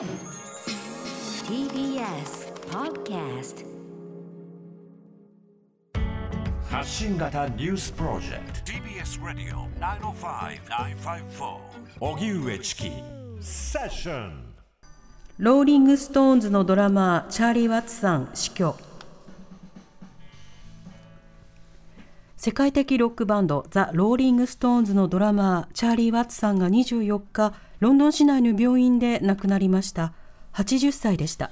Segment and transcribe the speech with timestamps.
[0.00, 0.08] TBS
[2.70, 3.66] Podcast
[6.70, 8.72] 発信型ニュースプロジェクト。
[8.72, 11.58] TBS Radio 905-954
[12.00, 12.90] 荻上チキ。
[13.42, 14.54] セッション。
[15.36, 18.74] ローリング・ストーンズのドラマーチャーリー・ワッツさん死去。
[22.38, 30.12] 世界的ロックバンドザ・ローリング・ストーンズのドラマーチャーリー・ワッツさんが24日ロンドン市内の病院で亡くなりました。
[30.52, 31.50] 80歳でした。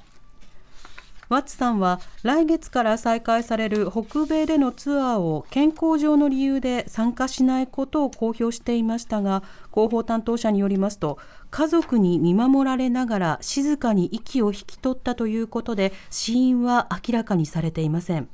[1.27, 11.19] ワッツさんは来月から再開される北米でのツアーを健康上の理由で参加しないことを公表していましたが広報担当者によりますと
[11.51, 18.27] 家族に見守られながら静かに息を引き取ったということで死因は明らかにされていません。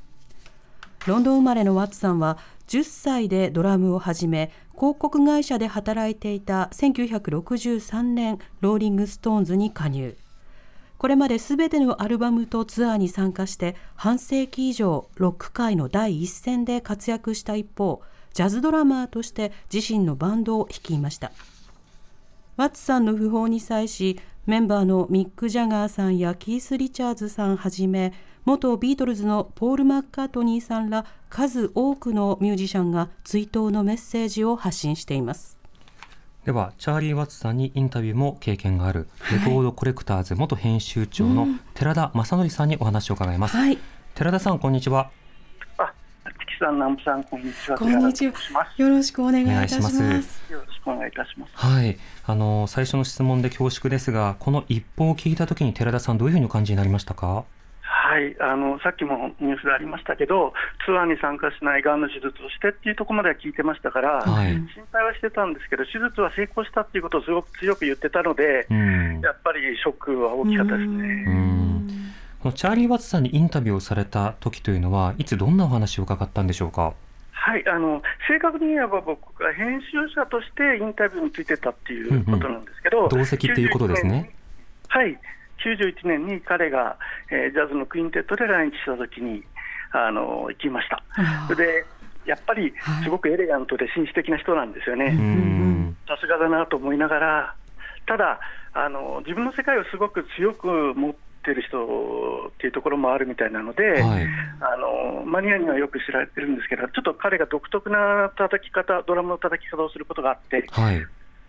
[1.06, 2.36] ロンドン生まれのワッツさんは
[2.66, 10.16] 10歳でドラムを始め広告会社で働いていた1963年ローリング・ストーンズに加入。
[10.98, 18.00] これまで全てのアルバムとツアーに参加して半世紀以上ロック界の第一線で活躍した一方
[18.32, 21.32] ジャズドラマーとして自身のバンドを率いました。
[22.56, 28.12] ワッツさんの訃報に際しメンバーのミック・ジャガーさんやキース・リチャーズさんはじめ
[28.46, 35.58] 元ビートルズのポール・マッカートニーさんら数多くのミュージシャンが追悼のメッセージを発信しています。
[36.44, 43.78] ではチャーリー・ワッツさんにインタビューも経験があるレコードコレクターズ元編集長の寺田正則さんにお話を伺います、はい。
[44.14, 45.10] 寺田さんこんにちは。
[46.60, 47.76] さん、南部さん、こんにちは。
[47.76, 48.32] こんにちは。
[48.76, 49.98] よろしくお願いいたします。
[49.98, 51.52] お願いしますよろしくお願いいたします。
[51.52, 51.98] はい。
[52.24, 57.44] あの最初の質問で恐縮ですがこの一報を聞いた時に寺田さんどういうふうにお感じになりましたか？
[58.06, 60.54] はい、あのさっきもニュースでありましたけど、
[60.84, 64.52] ツアーに参加しないがんの手術をしてっていうところまでは聞いてましたから、はい。
[64.52, 69.20] 心配はしてたんですけど、手術は成功したっていうことをすごく強く言ってたので、うん。
[69.22, 71.08] やっぱりショックは大きかったですうね。
[71.24, 71.88] ん。
[72.42, 76.94] このチャーリー・ワッツさんにインタビューをされた時というのはいつどんなお話を伺ったんでしょうか？
[77.32, 84.30] はい、あの正確に言えば僕が編集者としてインタビューについてたっていうことなんですけど、同席っていうことですね。
[84.88, 85.18] はい、
[85.66, 86.96] 91年に彼が、
[87.30, 89.42] えージャズのクインテットで来日したときに
[89.92, 91.02] あの行きました。
[91.54, 91.84] で
[92.26, 92.72] やっぱり
[93.04, 95.96] すごくエレガントで紳士的な人なんですようね、ん。
[96.08, 97.54] さすがだなと思いながら、
[98.06, 98.40] ただ
[98.72, 101.78] あの、自分の世界をすごく強く持ってる人
[102.48, 104.26] っていうところもあるみたいなので、はい。
[104.60, 111.06] あのマニアにはよく知られてるんですけど、ちょっと彼が独特な叩き方、ドラムの叩き方をすることがあって、はい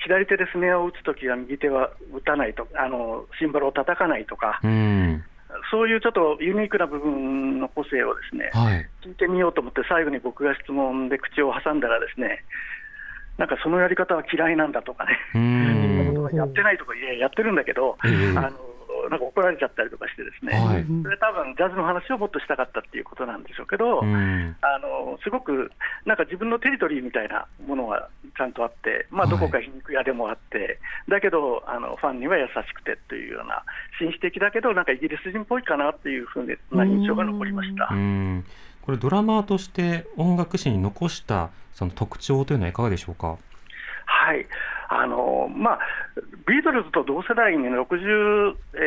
[0.08, 5.24] 左手でスネアを打つときは右手は打たないとあの、シンバルを叩かないとか、うん。
[5.70, 8.88] そういうちょっとユニークな部分の個性をですね、はい。
[9.04, 12.44] 聞いてみようと思って、最後に僕が質問で口を挟んだらですね、
[13.38, 16.30] なんかそのやり方は嫌いなんだとかね、うん。
[16.34, 18.38] やってないとか、いや、やってるんだけど、ええ。
[18.38, 18.52] あの
[19.10, 25.72] なんか怒られちゃったりとかしてですね、はい、それ多分ジャズの話をもっとしたかったっていうことなんでしょうけど、うん、あのすごく
[26.06, 30.78] なんか自分のテリトリーみたいなものがちゃんとあって、まあ、どこか皮肉屋でもあって、はい、
[31.10, 33.64] だけどあのファンには優しくてというような、
[34.00, 37.90] 紳士的だけど、なんかイギリス人っぽいかなっていうふうな印象が残りました。
[38.82, 43.38] これドラマーとして音楽史に残したその特徴というのはいかがでしょうか？
[44.06, 44.48] はい。
[44.90, 45.80] あのまあ、
[46.48, 48.78] ビートルズと同世代に60、え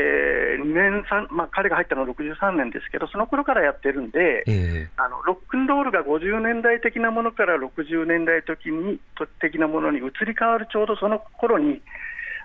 [1.31, 9.01] まあ、彼が入ったのは63年ですけど、その頃からやってるんで、えー、あのロックンロールが50年代的なものから60年代時に
[9.41, 11.81] 的なものに移り変わるちょうどその頃に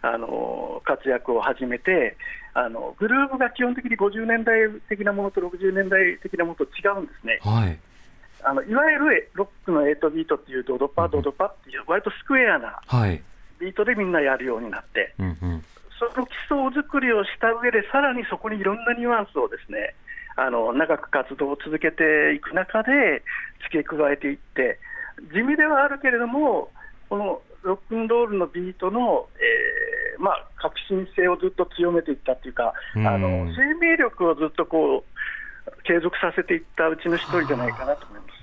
[0.02, 2.18] あの活躍を始めて
[2.56, 4.56] あの、グルーブが基本的に50年代
[4.88, 7.40] 的なものと60年代的なものと違うんですね。
[7.42, 7.78] はい。
[8.44, 12.80] あのいわゆるロックの8ビートっていうドドパドドパっていう、割とスクエアな
[13.60, 15.64] ビートでみんなやるようになって、うんうん。
[16.00, 19.96] その基礎作りをした上で、さらにそこにいろんなニュアンスをですね
[20.36, 23.24] あの長く活動を続けていく中で
[23.72, 24.80] 付け加えていって、
[25.34, 26.70] 地味ではあるけれども、
[27.10, 38.34] このロックンロールのビートの、えーまあ、革新性をずっと強めていったっていうか、うんあの生命力をずっとこう継続させていったうちの一人じゃないかなと思います。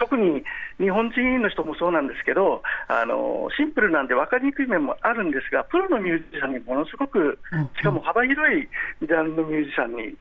[0.00, 0.44] うん特に
[0.78, 7.38] 日本人の人もそうなんですけど、あのシンプルなんで分かりにくい面もあるんですが、プロのミュージシャンにものすごく、
[7.76, 8.68] しかも幅広い
[9.00, 10.16] ジャンルのミュージシャンに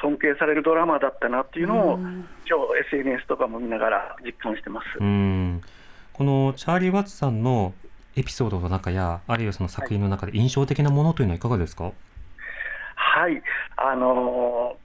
[0.00, 2.18] 尊敬されるドラマーだったなっていうのを、今
[2.90, 4.86] 日 SNS とかも見ながら実感してます。
[4.98, 5.62] うん。
[6.12, 7.72] このチャーリー・ワッツさんの
[8.16, 13.42] エピソードの中やあるいはその作品の中で印象的なものというのはいかがですか、はい、
[13.78, 14.76] あの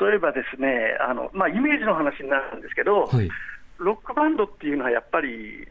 [0.00, 3.28] 例えばですね、あのまあ、イメージの話になるんですけど、はい
[3.78, 5.66] ロックバンドっていうのはやっぱり、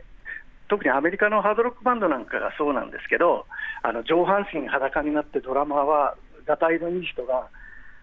[0.68, 3.46] 特にアメリカのハードロックバンドなんかがそうなんですけど、
[3.84, 6.16] あの上半身裸になってドラマーは、
[6.46, 7.48] がたいのいい人が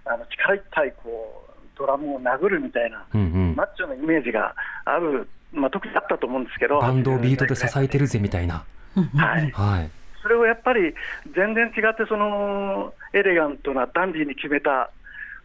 [0.05, 4.55] あの力いっぱいこうドラムを殴るみたいな、うんうんマッチョなイメージが
[4.85, 8.64] ある、まあ、特にあったと思うんですけど、バンドをビートで支えてるぜみたいな。
[8.94, 9.91] はい、はい。
[10.23, 10.94] それをやっぱり
[11.35, 14.91] 全然違って、そのエレガントなダンディーに決めた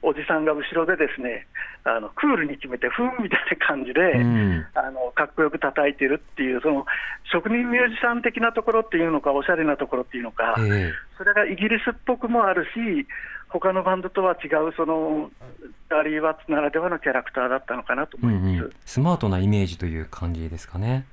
[0.08, 1.48] おじさんが後ろでですね、
[1.84, 4.66] あのクールに決めて、ふんみたいな感じで、うん。
[4.76, 6.86] あのかっこよく叩いてるっていう、その
[7.32, 10.94] 職人ミュージシャン的なところっていうのか、おしゃれなところっていうのか、ええ。
[11.18, 13.08] それがイギリスっぽくもあるし、
[13.50, 15.32] 他のバンドとは違う、その
[15.62, 18.66] チャーリー・ワッツならではのキャラクターだったのかなとうん思います。
[18.66, 21.06] うん、スマートなイメージという感じですかね。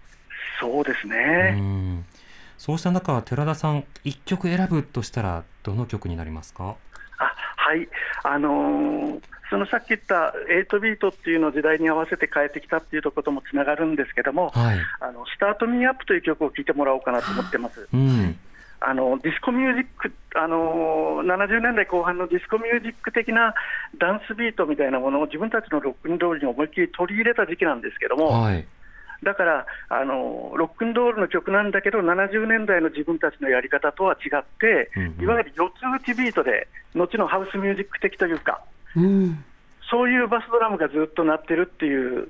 [0.60, 2.04] そうですね、うん。
[2.58, 6.70] そうした中、寺田さん、一曲選ぶとしたら、どの曲になりますか？
[6.70, 6.74] あ
[7.72, 7.88] はい、
[8.24, 9.20] あのー
[9.52, 14.78] そのさっき言った8ビートっていうのを時代に合わせて変えてきたっていうところともつながるんですけども、はい。
[14.98, 17.86] あのスタート・ミー・アップという曲を聴いてもらおうかなと思ってます。
[17.92, 18.34] うん。
[18.80, 23.54] あのディスコミュージック、あのー70年代後半のディスコミュージック的な
[23.98, 28.66] ダンスビートみたいなものを自分たちのロックンロールに思いっきり取り入れた時期なんですけども、はい。
[29.22, 38.60] だから、あのロックンロールの曲なんだけど、70年代の自分たちのやり方とは違って、うんうんいわゆる四つ打ちビートで、後のハウスミュージック的というか、
[38.96, 39.44] うん
[39.90, 42.28] そういうバスドラムがずっと鳴ってるっていう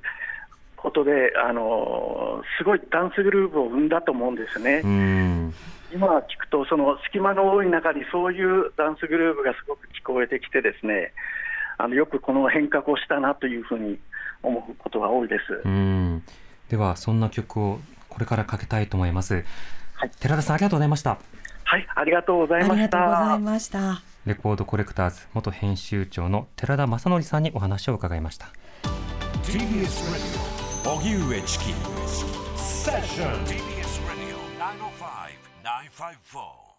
[0.76, 4.82] ことで、あのすごいダンスグルーヴを生んだと思うんですね。
[4.84, 5.54] うん。
[5.94, 11.12] 今聞くと、その隙間の多い中にそういうダンスグルーヴがすごく聞こえてきてですね、
[11.78, 13.98] あのよくこの変革をしたなというふうに
[14.42, 15.62] 思うことが多いです。
[15.64, 16.22] うん。
[16.72, 19.44] では、そんな曲をこれからかけたいと思います。
[19.94, 21.18] はい寺田さん、ありがとうございました。
[21.64, 23.38] はい、ありがとうござあいましりがとうござたい。
[23.40, 24.02] ました。
[24.24, 28.46] レコードコレクターズ元編集長の寺田正則さんにお話を伺いました。
[29.44, 29.60] TBS
[30.84, 31.64] Radio 荻上チキ
[32.56, 36.71] セッション TBS Radio 905 954